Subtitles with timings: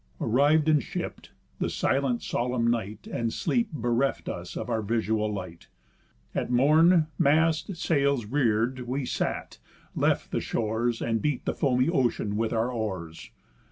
[0.19, 1.29] Arriv'd and shipp'd,
[1.59, 5.67] the silent solemn night And sleep bereft us of our visual light.
[6.33, 9.59] At morn, masts, sails, rear'd, we sat,
[9.93, 13.29] left the shores, And beat the foamy ocean with our oars.